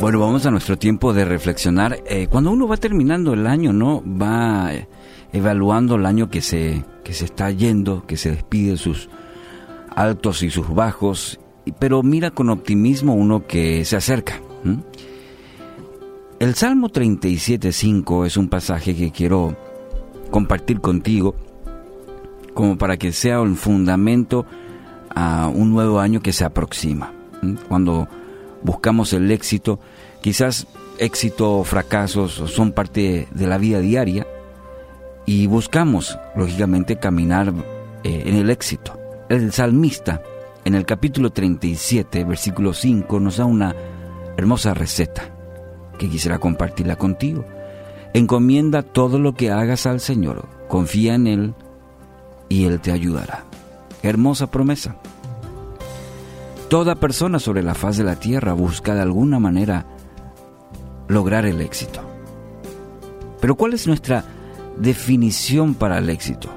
[0.00, 2.02] Bueno, vamos a nuestro tiempo de reflexionar.
[2.06, 4.02] Eh, cuando uno va terminando el año, ¿no?
[4.02, 4.70] Va
[5.30, 9.10] evaluando el año que se, que se está yendo, que se despide sus
[9.94, 11.38] altos y sus bajos,
[11.78, 14.40] pero mira con optimismo uno que se acerca.
[16.38, 19.54] El Salmo 37.5 es un pasaje que quiero
[20.30, 21.34] compartir contigo
[22.54, 24.46] como para que sea un fundamento
[25.14, 27.12] a un nuevo año que se aproxima.
[27.68, 28.08] Cuando
[28.62, 29.80] buscamos el éxito,
[30.20, 30.66] quizás
[30.98, 34.26] éxito o fracasos son parte de la vida diaria
[35.26, 37.52] y buscamos, lógicamente, caminar
[38.04, 38.98] eh, en el éxito.
[39.28, 40.22] El salmista,
[40.64, 43.74] en el capítulo 37, versículo 5, nos da una
[44.36, 45.30] hermosa receta
[45.98, 47.44] que quisiera compartirla contigo.
[48.12, 51.54] Encomienda todo lo que hagas al Señor, confía en Él
[52.48, 53.44] y Él te ayudará.
[54.02, 54.96] Hermosa promesa.
[56.70, 59.86] Toda persona sobre la faz de la tierra busca de alguna manera
[61.08, 62.00] lograr el éxito.
[63.40, 64.24] Pero ¿cuál es nuestra
[64.78, 66.48] definición para el éxito?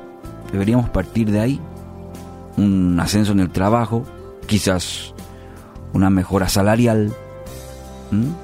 [0.51, 1.59] Deberíamos partir de ahí.
[2.57, 4.05] Un ascenso en el trabajo,
[4.45, 5.15] quizás
[5.93, 7.11] una mejora salarial,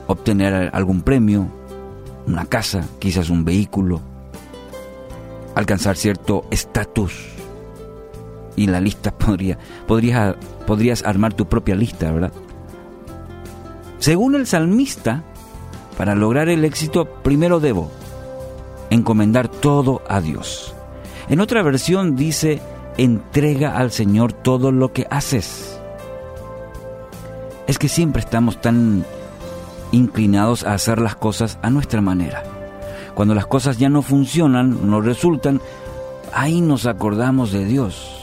[0.08, 1.50] obtener algún premio,
[2.26, 4.02] una casa, quizás un vehículo,
[5.54, 7.39] alcanzar cierto estatus
[8.60, 9.58] y la lista podría,
[9.88, 10.36] podrías,
[10.68, 12.34] podrías armar tu propia lista, ¿verdad?
[14.00, 15.24] Según el salmista,
[15.98, 17.90] para lograr el éxito, primero debo
[18.90, 20.76] encomendar todo a Dios.
[21.30, 22.62] En otra versión dice,
[22.98, 25.80] entrega al Señor todo lo que haces.
[27.66, 29.06] Es que siempre estamos tan
[29.94, 32.44] inclinados a hacer las cosas a nuestra manera.
[33.16, 35.62] Cuando las cosas ya no funcionan, no resultan,
[36.34, 38.19] ahí nos acordamos de Dios.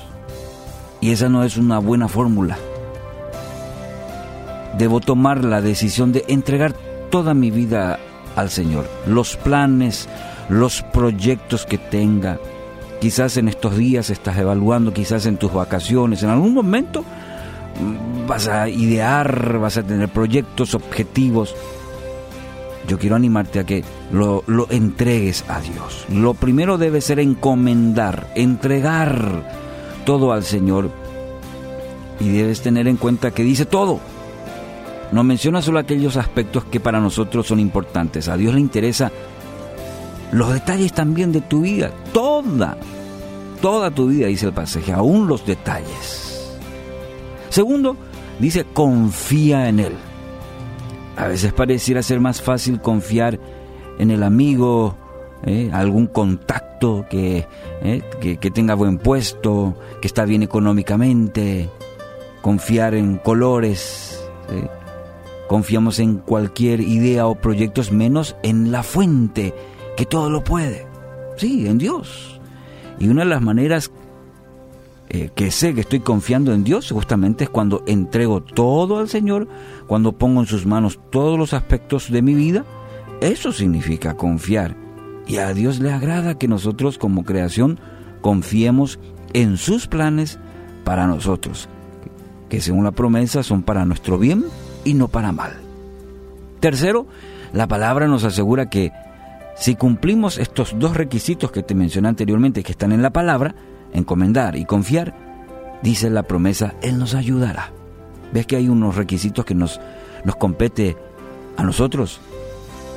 [1.06, 2.58] Y esa no es una buena fórmula.
[4.76, 6.74] Debo tomar la decisión de entregar
[7.10, 8.00] toda mi vida
[8.34, 8.88] al Señor.
[9.06, 10.08] Los planes,
[10.48, 12.40] los proyectos que tenga.
[13.00, 18.48] Quizás en estos días estás evaluando, quizás en tus vacaciones, en algún momento mm, vas
[18.48, 21.54] a idear, vas a tener proyectos, objetivos.
[22.88, 26.04] Yo quiero animarte a que lo, lo entregues a Dios.
[26.08, 29.65] Lo primero debe ser encomendar, entregar
[30.06, 30.88] todo al Señor
[32.18, 34.00] y debes tener en cuenta que dice todo.
[35.12, 38.28] No menciona solo aquellos aspectos que para nosotros son importantes.
[38.28, 39.12] A Dios le interesa
[40.32, 41.92] los detalles también de tu vida.
[42.12, 42.78] Toda,
[43.60, 46.56] toda tu vida, dice el pasaje, aún los detalles.
[47.50, 47.96] Segundo,
[48.38, 49.92] dice confía en Él.
[51.16, 53.38] A veces pareciera ser más fácil confiar
[53.98, 54.96] en el amigo,
[55.46, 55.70] ¿eh?
[55.72, 57.46] algún contacto ¿eh?
[58.20, 61.70] que, que, tenga buen puesto, que está bien económicamente,
[62.42, 64.20] confiar en colores,
[65.48, 69.54] confiamos en cualquier idea o proyectos menos en la fuente
[69.96, 70.86] que todo lo puede,
[71.36, 72.40] sí, en Dios.
[72.98, 73.90] Y una de las maneras
[75.08, 79.46] eh, que sé que estoy confiando en Dios justamente es cuando entrego todo al Señor,
[79.86, 82.64] cuando pongo en sus manos todos los aspectos de mi vida,
[83.20, 84.85] eso significa confiar
[85.26, 87.78] y a Dios le agrada que nosotros como creación
[88.20, 88.98] confiemos
[89.32, 90.38] en sus planes
[90.84, 91.68] para nosotros,
[92.48, 94.44] que según la promesa son para nuestro bien
[94.84, 95.52] y no para mal.
[96.60, 97.06] Tercero,
[97.52, 98.92] la palabra nos asegura que
[99.56, 103.54] si cumplimos estos dos requisitos que te mencioné anteriormente, que están en la palabra,
[103.92, 105.14] encomendar y confiar,
[105.82, 107.72] dice la promesa, Él nos ayudará.
[108.32, 109.80] ¿Ves que hay unos requisitos que nos,
[110.24, 110.96] nos compete
[111.56, 112.20] a nosotros?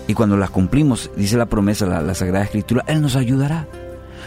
[0.09, 3.67] Y cuando las cumplimos, dice la promesa, la, Sagrada Escritura, Él nos ayudará.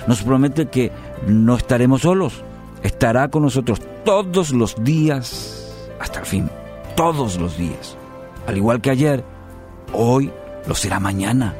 [0.06, 0.92] Nos promete que
[1.26, 2.44] no estaremos solos.
[2.84, 6.48] Estará con nosotros todos los días hasta el fin.
[6.94, 7.96] Todos los días.
[8.46, 9.24] Al igual que ayer,
[9.92, 10.30] hoy
[10.68, 11.56] lo será mañana.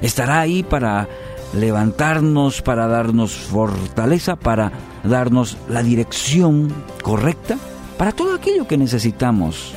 [0.00, 1.06] Estará ahí para
[1.52, 4.72] levantarnos, para darnos fortaleza, para
[5.04, 7.58] darnos la dirección correcta
[7.98, 9.74] para todo aquello que necesitamos,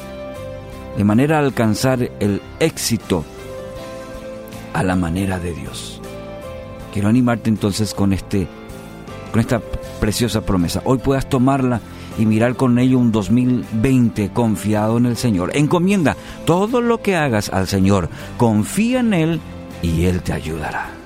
[0.95, 3.25] de manera a alcanzar el éxito
[4.75, 6.01] a la manera de Dios.
[6.93, 8.47] Quiero animarte entonces con este
[9.31, 9.61] con esta
[9.99, 10.81] preciosa promesa.
[10.85, 11.81] Hoy puedas tomarla
[12.17, 15.51] y mirar con ello un 2020 confiado en el Señor.
[15.55, 18.09] Encomienda todo lo que hagas al Señor.
[18.37, 19.39] Confía en Él
[19.81, 21.04] y Él te ayudará.